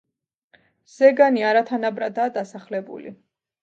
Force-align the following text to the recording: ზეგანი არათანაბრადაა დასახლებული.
ზეგანი 0.93 1.47
არათანაბრადაა 1.51 2.37
დასახლებული. 2.43 3.19